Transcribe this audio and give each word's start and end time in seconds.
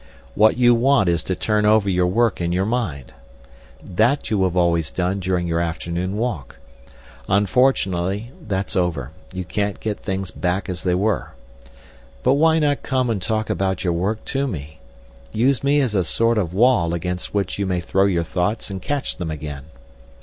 What 0.33 0.57
you 0.57 0.73
want 0.73 1.09
is 1.09 1.23
to 1.25 1.35
turn 1.35 1.63
over 1.63 1.87
your 1.87 2.07
work 2.07 2.41
in 2.41 2.51
your 2.51 2.65
mind. 2.65 3.13
That 3.83 4.31
you 4.31 4.43
have 4.45 4.57
always 4.57 4.89
done 4.89 5.19
during 5.19 5.45
your 5.45 5.59
afternoon 5.59 6.17
walk. 6.17 6.57
Unfortunately 7.29 8.31
that's 8.41 8.75
over—you 8.75 9.45
can't 9.45 9.79
get 9.79 9.99
things 9.99 10.31
back 10.31 10.69
as 10.69 10.81
they 10.81 10.95
were. 10.95 11.33
But 12.23 12.33
why 12.33 12.57
not 12.57 12.81
come 12.81 13.11
and 13.11 13.21
talk 13.21 13.47
about 13.51 13.83
your 13.83 13.93
work 13.93 14.25
to 14.33 14.47
me; 14.47 14.79
use 15.31 15.63
me 15.63 15.79
as 15.81 15.93
a 15.93 16.03
sort 16.03 16.39
of 16.39 16.51
wall 16.51 16.95
against 16.95 17.35
which 17.35 17.59
you 17.59 17.67
may 17.67 17.79
throw 17.79 18.05
your 18.05 18.23
thoughts 18.23 18.71
and 18.71 18.81
catch 18.81 19.17
them 19.17 19.29
again? 19.29 19.65